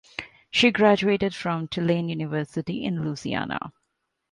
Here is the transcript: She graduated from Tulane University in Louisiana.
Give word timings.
She 0.49 0.71
graduated 0.71 1.35
from 1.35 1.67
Tulane 1.67 2.09
University 2.09 2.83
in 2.85 3.03
Louisiana. 3.05 3.59